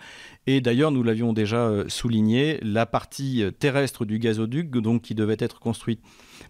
Et 0.47 0.61
d'ailleurs, 0.61 0.91
nous 0.91 1.03
l'avions 1.03 1.33
déjà 1.33 1.69
euh, 1.69 1.85
souligné, 1.89 2.59
la 2.63 2.87
partie 2.87 3.45
terrestre 3.59 4.05
du 4.05 4.19
gazoduc, 4.19 4.71
donc 4.71 5.03
qui 5.03 5.15
devait 5.15 5.37
être 5.39 5.61
construite 5.61 6.01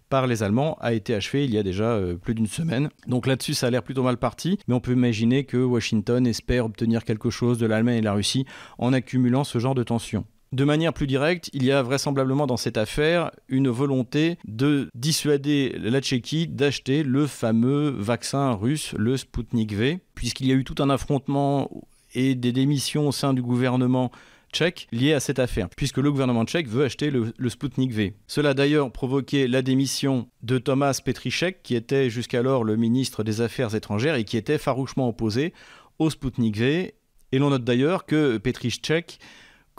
par 0.09 0.27
les 0.27 0.43
Allemands, 0.43 0.77
a 0.81 0.93
été 0.93 1.13
achevée 1.13 1.45
il 1.45 1.53
y 1.53 1.57
a 1.57 1.63
déjà 1.63 1.91
euh, 1.91 2.15
plus 2.15 2.33
d'une 2.33 2.47
semaine. 2.47 2.89
Donc 3.07 3.27
là-dessus, 3.27 3.53
ça 3.53 3.67
a 3.67 3.69
l'air 3.69 3.83
plutôt 3.83 4.03
mal 4.03 4.17
parti, 4.17 4.59
mais 4.67 4.73
on 4.73 4.79
peut 4.79 4.93
imaginer 4.93 5.43
que 5.43 5.57
Washington 5.57 6.25
espère 6.25 6.65
obtenir 6.65 7.03
quelque 7.03 7.29
chose 7.29 7.57
de 7.57 7.65
l'Allemagne 7.65 7.97
et 7.97 8.01
de 8.01 8.05
la 8.05 8.13
Russie 8.13 8.45
en 8.77 8.93
accumulant 8.93 9.43
ce 9.43 9.59
genre 9.59 9.75
de 9.75 9.83
tensions. 9.83 10.25
De 10.51 10.63
manière 10.63 10.93
plus 10.93 11.05
directe, 11.05 11.51
il 11.53 11.63
y 11.63 11.71
a 11.71 11.83
vraisemblablement 11.83 12.47
dans 12.47 12.57
cette 12.57 12.77
affaire 12.77 13.29
une 13.49 13.69
volonté 13.69 14.39
de 14.47 14.89
dissuader 14.95 15.75
la 15.79 16.01
Tchéquie 16.01 16.47
d'acheter 16.47 17.03
le 17.03 17.27
fameux 17.27 17.89
vaccin 17.91 18.53
russe, 18.53 18.95
le 18.97 19.15
Sputnik 19.15 19.73
V, 19.73 19.99
puisqu'il 20.15 20.47
y 20.47 20.51
a 20.51 20.55
eu 20.55 20.63
tout 20.63 20.81
un 20.81 20.89
affrontement 20.89 21.69
et 22.15 22.33
des 22.33 22.51
démissions 22.51 23.07
au 23.07 23.11
sein 23.11 23.35
du 23.35 23.43
gouvernement 23.43 24.11
tchèque 24.51 24.87
liées 24.91 25.13
à 25.13 25.19
cette 25.19 25.37
affaire, 25.37 25.69
puisque 25.69 25.97
le 25.97 26.11
gouvernement 26.11 26.45
tchèque 26.45 26.67
veut 26.67 26.85
acheter 26.85 27.11
le, 27.11 27.49
Sputnik 27.49 27.93
V. 27.93 28.15
Cela 28.25 28.49
a 28.49 28.53
d'ailleurs 28.55 28.91
provoqué 28.91 29.47
la 29.47 29.61
démission 29.61 30.27
de 30.41 30.57
Thomas 30.57 30.99
Petrichek, 31.05 31.61
qui 31.61 31.75
était 31.75 32.09
jusqu'alors 32.09 32.63
le 32.63 32.75
ministre 32.75 33.23
des 33.23 33.41
Affaires 33.41 33.75
étrangères 33.75 34.15
et 34.15 34.23
qui 34.23 34.37
était 34.37 34.57
farouchement 34.57 35.07
opposé 35.07 35.53
au 35.99 36.09
Sputnik 36.09 36.57
V. 36.57 36.95
Et 37.31 37.37
l'on 37.37 37.51
note 37.51 37.63
d'ailleurs 37.63 38.07
que 38.07 38.37
Petrichek 38.37 39.19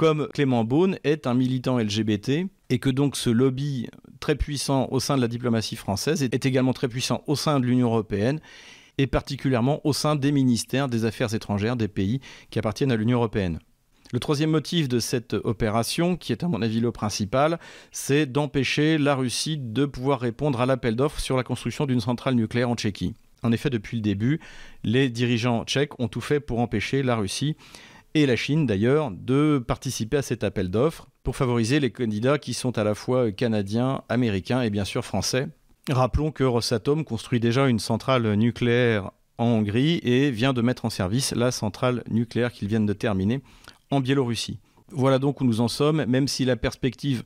comme 0.01 0.29
Clément 0.29 0.65
Beaune 0.65 0.99
est 1.05 1.27
un 1.27 1.35
militant 1.35 1.79
LGBT 1.79 2.47
et 2.71 2.79
que 2.79 2.89
donc 2.89 3.17
ce 3.17 3.29
lobby 3.29 3.87
très 4.19 4.35
puissant 4.35 4.89
au 4.93 4.99
sein 4.99 5.15
de 5.15 5.21
la 5.21 5.29
diplomatie 5.29 5.77
française 5.77 6.23
est 6.23 6.47
également 6.47 6.73
très 6.73 6.89
puissant 6.89 7.23
au 7.27 7.37
sein 7.37 7.61
de 7.61 7.67
l'Union 7.67 7.89
européenne 7.89 8.41
et 8.97 9.07
particulièrement 9.07 9.83
au 9.85 9.93
sein 9.93 10.17
des 10.17 10.33
ministères 10.33 10.89
des 10.89 11.05
Affaires 11.05 11.35
étrangères 11.35 11.77
des 11.77 11.87
pays 11.87 12.21
qui 12.49 12.59
appartiennent 12.59 12.93
à 12.93 12.97
l'Union 12.97 13.19
européenne. 13.19 13.59
Le 14.15 14.21
troisième 14.21 14.49
motif 14.49 14.89
de 14.89 15.01
cette 15.01 15.35
opération, 15.35 16.17
qui 16.17 16.33
est 16.33 16.45
à 16.45 16.49
mon 16.49 16.63
avis 16.63 16.81
le 16.81 16.93
principal, 16.93 17.61
c'est 17.93 18.25
d'empêcher 18.25 18.97
la 18.97 19.15
Russie 19.15 19.59
de 19.59 19.85
pouvoir 19.85 20.21
répondre 20.21 20.63
à 20.63 20.67
l'appel 20.67 20.97
d'offres 20.97 21.21
sur 21.21 21.37
la 21.37 21.43
construction 21.43 21.85
d'une 21.85 22.01
centrale 22.01 22.37
nucléaire 22.37 22.71
en 22.71 22.75
Tchéquie. 22.75 23.13
En 23.43 23.53
effet, 23.53 23.69
depuis 23.69 23.99
le 23.99 24.03
début, 24.03 24.41
les 24.83 25.11
dirigeants 25.11 25.65
tchèques 25.65 25.99
ont 26.01 26.09
tout 26.09 26.21
fait 26.23 26.41
pour 26.41 26.61
empêcher 26.61 27.03
la 27.03 27.17
Russie 27.17 27.55
et 28.15 28.27
la 28.27 28.37
Chine 28.37 28.67
d'ailleurs 28.67 29.11
de 29.11 29.63
participer 29.67 30.19
à 30.19 30.23
cet 30.23 30.45
appel 30.45 30.71
d'offres 30.71 31.09
pour 31.23 31.37
favoriser 31.37 31.81
les 31.81 31.91
candidats 31.91 32.39
qui 32.39 32.55
sont 32.55 32.77
à 32.79 32.85
la 32.85 32.95
fois 32.95 33.31
canadiens, 33.33 34.03
américains 34.09 34.63
et 34.63 34.71
bien 34.71 34.85
sûr 34.85 35.05
français. 35.05 35.49
Rappelons 35.91 36.31
que 36.31 36.45
Rosatom 36.45 37.05
construit 37.05 37.41
déjà 37.41 37.69
une 37.69 37.79
centrale 37.79 38.35
nucléaire 38.35 39.11
en 39.39 39.47
Hongrie 39.47 40.01
et 40.03 40.31
vient 40.31 40.53
de 40.53 40.63
mettre 40.63 40.85
en 40.85 40.91
service 40.91 41.35
la 41.35 41.51
centrale 41.51 42.05
nucléaire 42.11 42.53
qu'ils 42.53 42.69
viennent 42.69 42.87
de 42.87 42.93
terminer 42.93 43.41
en 43.91 44.01
Biélorussie. 44.01 44.59
Voilà 44.93 45.19
donc 45.19 45.41
où 45.41 45.45
nous 45.45 45.61
en 45.61 45.69
sommes, 45.69 46.05
même 46.05 46.27
si 46.27 46.45
la 46.45 46.57
perspective 46.57 47.23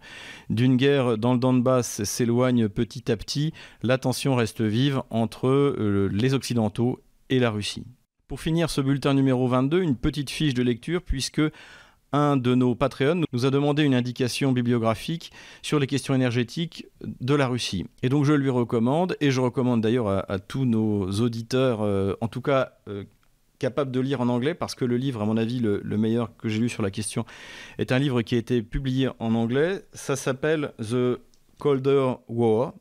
d'une 0.50 0.76
guerre 0.76 1.16
dans 1.16 1.32
le 1.32 1.38
Donbass 1.38 2.04
s'éloigne 2.04 2.68
petit 2.68 3.10
à 3.10 3.16
petit, 3.16 3.52
la 3.82 3.96
tension 3.96 4.34
reste 4.34 4.60
vive 4.60 5.02
entre 5.10 5.48
euh, 5.48 6.08
les 6.12 6.34
Occidentaux 6.34 7.00
et 7.30 7.38
la 7.38 7.50
Russie. 7.50 7.84
Pour 8.26 8.40
finir 8.40 8.70
ce 8.70 8.80
bulletin 8.80 9.12
numéro 9.12 9.46
22, 9.46 9.82
une 9.82 9.96
petite 9.96 10.30
fiche 10.30 10.54
de 10.54 10.62
lecture 10.62 11.02
puisque 11.02 11.42
un 12.10 12.38
de 12.38 12.54
nos 12.54 12.74
Patreons 12.74 13.22
nous 13.34 13.44
a 13.44 13.50
demandé 13.50 13.82
une 13.82 13.94
indication 13.94 14.50
bibliographique 14.50 15.30
sur 15.60 15.78
les 15.78 15.86
questions 15.86 16.14
énergétiques 16.14 16.86
de 17.02 17.34
la 17.34 17.46
Russie. 17.46 17.84
Et 18.02 18.08
donc 18.08 18.24
je 18.24 18.32
lui 18.32 18.48
recommande, 18.48 19.14
et 19.20 19.30
je 19.30 19.42
recommande 19.42 19.82
d'ailleurs 19.82 20.08
à, 20.08 20.38
tous 20.38 20.64
nos 20.64 21.06
auditeurs, 21.20 21.82
euh, 21.82 22.14
en 22.22 22.28
tout 22.28 22.40
cas 22.40 22.72
euh, 22.88 23.04
capables 23.58 23.90
de 23.90 24.00
lire 24.00 24.22
en 24.22 24.30
anglais, 24.30 24.54
parce 24.54 24.74
que 24.74 24.86
le 24.86 24.96
livre, 24.96 25.20
à 25.20 25.26
mon 25.26 25.36
avis, 25.36 25.60
le, 25.60 25.82
le 25.84 25.98
meilleur 25.98 26.34
que 26.38 26.48
j'ai 26.48 26.60
lu 26.60 26.70
sur 26.70 26.82
la 26.82 26.90
question, 26.90 27.26
est 27.76 27.92
un 27.92 27.98
livre 27.98 28.22
qui 28.22 28.36
a 28.36 28.38
été 28.38 28.62
publié 28.62 29.10
en 29.18 29.34
anglais. 29.34 29.82
Ça 29.92 30.16
s'appelle 30.16 30.72
The 30.78 31.20
Colder 31.58 32.14
War, 32.28 32.72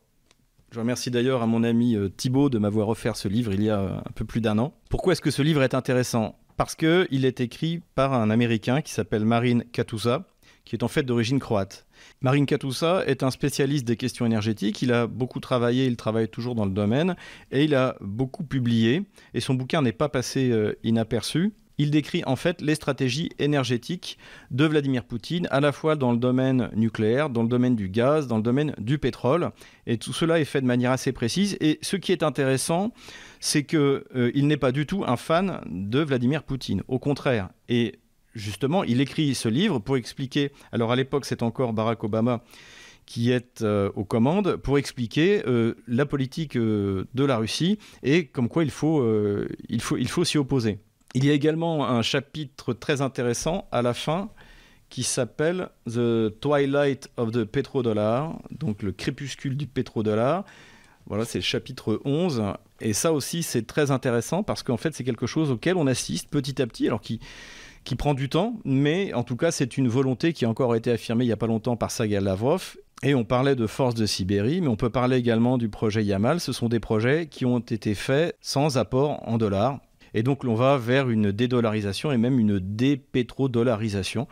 je 0.74 0.80
remercie 0.80 1.12
d'ailleurs 1.12 1.44
à 1.44 1.46
mon 1.46 1.63
ami 1.63 1.96
euh, 1.96 2.10
Thibaut 2.10 2.50
de 2.50 2.58
m'avoir 2.58 2.89
offert 2.89 3.15
ce 3.15 3.27
livre 3.27 3.53
il 3.53 3.62
y 3.62 3.70
a 3.70 3.80
euh, 3.80 3.98
un 3.98 4.12
peu 4.15 4.25
plus 4.25 4.42
d'un 4.42 4.58
an. 4.58 4.74
Pourquoi 4.89 5.13
est-ce 5.13 5.22
que 5.22 5.30
ce 5.30 5.44
livre 5.44 5.62
est 5.62 5.75
intéressant? 5.75 6.36
Parce 6.58 6.74
qu'il 6.75 7.25
est 7.25 7.42
écrit 7.42 7.82
par 7.94 8.13
un 8.13 8.32
Américain 8.32 8.82
qui 8.82 8.92
s'appelle 8.92 9.24
Marine 9.24 9.65
Katusa, 9.72 10.25
qui 10.65 10.75
est 10.75 10.82
en 10.82 10.88
fait 10.88 11.03
d'origine 11.03 11.39
croate. 11.39 11.86
Marine 12.22 12.48
Katusa 12.48 13.03
est 13.06 13.22
un 13.22 13.30
spécialiste 13.30 13.86
des 13.86 13.98
questions 13.98 14.25
énergétiques. 14.25 14.82
Il 14.82 14.92
a 14.92 15.06
beaucoup 15.06 15.39
travaillé, 15.39 15.86
il 15.86 15.96
travaille 15.96 16.27
toujours 16.27 16.56
dans 16.56 16.65
le 16.65 16.72
domaine, 16.72 17.15
et 17.51 17.63
il 17.65 17.75
a 17.75 17.96
beaucoup 18.01 18.44
publié. 18.44 19.03
Et 19.36 19.42
son 19.42 19.53
bouquin 19.53 19.84
n'est 19.84 19.92
pas 19.92 20.10
passé 20.10 20.50
euh, 20.50 20.74
inaperçu 20.84 21.53
il 21.77 21.92
décrit 21.92 22.24
en 22.25 22.36
fait 22.36 22.62
les 22.62 22.75
stratégies 22.75 23.30
énergétiques 23.39 24.18
de 24.51 24.65
Vladimir 24.65 25.03
Poutine, 25.03 25.48
à 25.51 25.60
la 25.60 25.72
fois 25.72 25.96
dans 25.96 26.12
le 26.12 26.18
domaine 26.18 26.70
nucléaire, 26.75 27.30
dans 27.30 27.44
le 27.44 27.50
domaine 27.50 27.75
du 27.75 27.89
gaz, 27.89 28.27
dans 28.27 28.38
le 28.38 28.44
domaine 28.44 28.74
du 28.77 28.98
pétrole. 28.98 29.51
Et 29.88 29.98
tout 29.98 30.13
cela 30.13 30.39
est 30.39 30.46
fait 30.46 30.62
de 30.62 30.68
manière 30.68 30.92
assez 30.92 31.12
précise. 31.12 31.58
Et 31.60 31.80
ce 31.82 31.96
qui 31.96 32.12
est 32.12 32.24
intéressant, 32.24 32.94
c'est 33.39 33.63
qu'il 33.63 33.80
euh, 33.80 34.32
n'est 34.36 34.58
pas 34.58 34.72
du 34.72 34.86
tout 34.86 35.03
un 35.06 35.18
fan 35.18 35.62
de 35.65 36.00
Vladimir 36.00 36.44
Poutine. 36.44 36.84
Au 36.88 37.00
contraire. 37.00 37.50
Et 37.70 38.00
justement, 38.36 38.84
il 38.84 39.01
écrit 39.01 39.34
ce 39.36 39.50
livre 39.50 39.80
pour 39.80 39.98
expliquer. 39.98 40.51
Alors 40.72 40.92
à 40.92 40.96
l'époque, 40.96 41.25
c'est 41.25 41.44
encore 41.44 41.74
Barack 41.74 42.03
Obama 42.03 42.44
qui 43.06 43.32
est 43.32 43.62
euh, 43.63 43.92
aux 43.96 44.06
commandes 44.06 44.56
pour 44.56 44.77
expliquer 44.77 45.44
euh, 45.46 45.74
la 45.88 46.06
politique 46.06 46.58
de 46.58 47.06
la 47.25 47.36
Russie 47.36 47.77
et 48.01 48.27
comme 48.27 48.48
quoi 48.48 48.63
il 48.63 48.72
faut, 48.72 49.06
il 49.68 49.82
faut, 49.82 49.98
il 49.98 50.08
faut 50.08 50.24
s'y 50.24 50.38
opposer. 50.38 50.80
Il 51.15 51.25
y 51.25 51.29
a 51.29 51.34
également 51.34 51.88
un 51.88 52.01
chapitre 52.01 52.74
très 52.74 53.01
intéressant 53.01 53.67
à 53.72 53.84
la 53.84 53.93
fin 53.93 54.29
qui 54.89 55.03
s'appelle 55.03 55.70
The 55.86 56.39
Twilight 56.39 57.12
of 57.17 57.32
the 57.32 57.43
Petrodollar, 57.43 58.39
donc 58.50 58.82
le 58.82 58.91
crépuscule 58.91 59.55
du 59.55 59.67
pétrodollar. 59.67 60.43
Voilà, 61.05 61.25
c'est 61.25 61.38
le 61.38 61.43
chapitre 61.43 62.01
11. 62.03 62.43
Et 62.82 62.93
ça 62.93 63.13
aussi, 63.13 63.43
c'est 63.43 63.67
très 63.67 63.91
intéressant 63.91 64.41
parce 64.41 64.63
qu'en 64.63 64.77
fait, 64.77 64.96
c'est 64.96 65.03
quelque 65.03 65.27
chose 65.27 65.51
auquel 65.51 65.77
on 65.77 65.86
assiste 65.86 66.29
petit 66.29 66.60
à 66.62 66.65
petit, 66.65 66.88
alors 66.88 67.01
qui, 67.01 67.20
qui 67.84 67.96
prend 67.96 68.15
du 68.15 68.27
temps, 68.27 68.60
mais 68.65 69.13
en 69.13 69.24
tout 69.24 69.36
cas, 69.36 69.51
c'est 69.51 69.77
une 69.77 69.88
volonté 69.88 70.34
qui 70.34 70.46
a 70.46 70.50
encore 70.50 70.75
été 70.75 70.89
affirmée 70.91 71.25
il 71.25 71.27
n'y 71.27 71.34
a 71.34 71.38
pas 71.38 71.48
longtemps 71.48 71.75
par 71.75 71.91
Sergei 71.91 72.20
Lavrov. 72.20 72.75
Et 73.03 73.13
on 73.13 73.25
parlait 73.25 73.55
de 73.55 73.67
Force 73.67 73.96
de 73.96 74.05
Sibérie, 74.05 74.62
mais 74.62 74.67
on 74.67 74.77
peut 74.77 74.89
parler 74.89 75.17
également 75.17 75.58
du 75.58 75.70
projet 75.70 76.03
Yamal. 76.03 76.39
Ce 76.39 76.53
sont 76.53 76.70
des 76.70 76.79
projets 76.79 77.27
qui 77.27 77.46
ont 77.46 77.60
été 77.60 77.93
faits 77.96 78.36
sans 78.41 78.77
apport 78.77 79.22
en 79.27 79.38
dollars. 79.38 79.79
Et 80.13 80.24
donc, 80.24 80.43
on 80.43 80.55
va 80.55 80.77
vers 80.77 81.10
une 81.10 81.32
dédollarisation 81.32 82.12
et 82.12 82.17
même 82.17 82.39
une 82.39 82.60
dépétrodollarisation. 82.60 84.27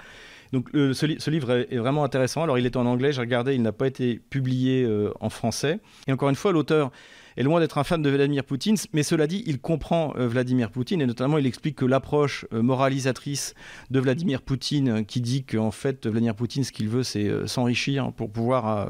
Donc 0.51 0.69
ce, 0.73 1.29
livre 1.29 1.51
est, 1.51 1.77
vraiment 1.77 2.03
intéressant. 2.03 2.43
Alors 2.43 2.57
il 2.57 2.65
est 2.65 2.75
en 2.75 2.85
anglais, 2.85 3.13
j'ai 3.13 3.21
regardé, 3.21 3.55
il 3.55 3.61
n'a 3.61 3.71
pas 3.71 3.88
été 3.88 4.19
publié 4.29 4.83
euh, 4.83 5.13
en 5.21 5.29
français. 5.29 5.79
Et 6.07 6.11
encore 6.11 6.29
une 6.29 6.35
fois, 6.35 6.51
l'auteur 6.51 6.91
est 7.38 7.43
loin 7.43 7.61
d'être 7.61 7.77
un 7.77 7.85
fan 7.85 8.01
de 8.01 8.09
Vladimir 8.09 8.43
Poutine, 8.43 8.75
mais 8.91 9.03
cela 9.03 9.27
dit, 9.27 9.43
il 9.45 9.61
comprend 9.61 10.13
euh, 10.17 10.27
Vladimir 10.27 10.69
Poutine 10.69 11.01
et 11.01 11.05
notamment 11.05 11.38
il 11.38 11.47
explique 11.47 11.77
que 11.77 11.85
l'approche 11.85 12.45
euh, 12.51 12.61
moralisatrice 12.61 13.53
de 13.89 14.00
Vladimir 14.01 14.41
Poutine, 14.41 15.05
qui 15.05 15.21
dit 15.21 15.45
qu'en 15.45 15.71
fait 15.71 16.05
Vladimir 16.05 16.35
Poutine, 16.35 16.65
ce 16.65 16.73
qu'il 16.73 16.89
veut, 16.89 17.03
c'est 17.03 17.47
s'enrichir 17.47 18.11
pour 18.11 18.29
pouvoir 18.29 18.67
à 18.67 18.89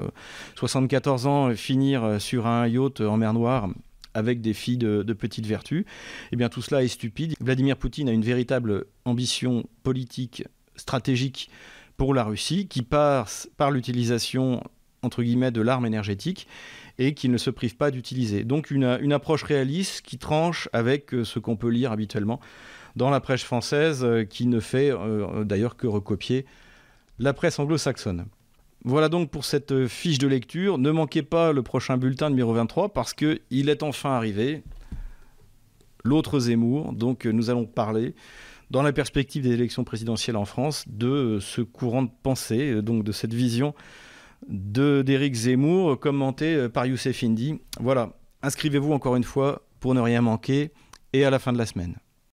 74 0.56 1.28
ans 1.28 1.56
finir 1.56 2.20
sur 2.20 2.48
un 2.48 2.68
yacht 2.68 3.02
en 3.02 3.18
mer 3.18 3.34
Noire 3.34 3.70
avec 4.14 4.42
des 4.42 4.54
filles 4.54 4.78
de, 4.78 5.14
petites 5.14 5.46
vertus. 5.46 5.86
Eh 6.32 6.36
bien, 6.36 6.50
tout 6.50 6.62
cela 6.62 6.84
est 6.84 6.88
stupide. 6.88 7.34
Vladimir 7.40 7.78
Poutine 7.78 8.10
a 8.10 8.12
une 8.12 8.24
véritable 8.24 8.86
ambition 9.06 9.66
politique, 9.84 10.44
stratégique 10.76 11.50
pour 11.98 12.14
la 12.14 12.24
Russie, 12.24 12.68
qui 12.68 12.82
passe 12.82 13.50
par 13.58 13.72
l'utilisation 13.72 14.64
entre 15.04 15.24
guillemets 15.24 15.52
de 15.52 15.62
l'arme 15.62 15.86
énergétique 15.86 16.48
et 17.00 17.14
qu'il 17.14 17.32
ne 17.32 17.38
se 17.38 17.50
prive 17.50 17.76
pas 17.76 17.92
d'utiliser. 17.92 18.44
Donc 18.44 18.72
une, 18.72 19.14
approche 19.14 19.44
réaliste 19.44 20.02
qui 20.02 20.18
tranche 20.18 20.70
avec 20.74 21.14
euh, 21.14 21.24
ce 21.24 21.40
qu'on 21.40 21.56
peut 21.56 21.70
lire 21.70 21.92
habituellement 21.92 22.40
dans 22.96 23.10
la 23.10 23.20
presse 23.20 23.44
française, 23.44 24.04
euh, 24.04 24.24
qui 24.24 24.46
ne 24.46 24.60
fait 24.60 24.92
euh, 24.92 25.44
d'ailleurs 25.44 25.78
que 25.78 25.88
recopier 25.88 26.46
la 27.20 27.34
presse 27.34 27.58
anglo-saxonne. 27.60 28.26
Voilà 28.84 29.10
donc 29.10 29.30
pour 29.30 29.46
cette 29.46 29.72
euh, 29.72 29.88
fiche 29.88 30.18
de 30.18 30.28
lecture. 30.28 30.78
Ne 30.78 30.90
manquez 30.92 31.22
pas 31.22 31.52
le 31.52 31.62
prochain 31.62 31.98
bulletin 31.98 32.30
numéro 32.30 32.54
23 32.54 32.94
parce 32.94 33.14
qu'il 33.14 33.40
est 33.52 33.84
enfin 33.84 34.12
arrivé. 34.12 34.64
L'autre 36.04 36.40
Zemmour. 36.40 36.94
Donc 36.94 37.26
euh, 37.28 37.32
nous 37.32 37.52
allons 37.52 37.66
parler, 37.66 38.16
dans 38.72 38.82
la 38.82 38.92
perspective 38.92 39.44
des 39.44 39.52
élections 39.52 39.84
présidentielles 39.84 40.36
en 40.38 40.46
France, 40.46 40.86
de 40.88 41.08
euh, 41.08 41.40
ce 41.40 41.62
courant 41.62 42.02
de 42.02 42.10
pensée, 42.24 42.82
donc 42.82 43.04
de 43.04 43.12
cette 43.12 43.34
vision 43.34 43.76
d'Éric 44.48 45.36
Zemmour, 45.36 46.00
commenté 46.00 46.68
par 46.70 46.88
Youssef 46.88 47.24
Indy. 47.24 47.62
Voilà. 47.80 48.18
Inscrivez-vous 48.42 48.92
encore 48.92 49.16
une 49.16 49.24
fois 49.24 49.62
pour 49.80 49.94
ne 49.94 50.02
rien 50.02 50.22
manquer 50.22 50.72
et 51.14 51.24
à 51.24 51.30
la 51.30 51.38
fin 51.38 51.54
de 51.54 51.60
la 51.60 51.68
semaine. 51.68 51.98